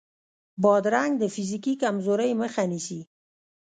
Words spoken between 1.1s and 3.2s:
د فزیکي کمزورۍ مخه نیسي.